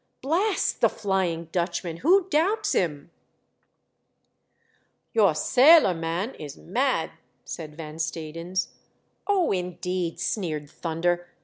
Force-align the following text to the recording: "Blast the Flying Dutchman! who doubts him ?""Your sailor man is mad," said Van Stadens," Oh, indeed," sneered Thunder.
"Blast 0.23 0.81
the 0.81 0.89
Flying 0.89 1.45
Dutchman! 1.51 1.97
who 1.97 2.27
doubts 2.29 2.73
him 2.73 3.11
?""Your 5.13 5.35
sailor 5.35 5.93
man 5.93 6.33
is 6.33 6.57
mad," 6.57 7.11
said 7.45 7.77
Van 7.77 7.97
Stadens," 7.99 8.69
Oh, 9.27 9.51
indeed," 9.51 10.19
sneered 10.19 10.71
Thunder. 10.71 11.27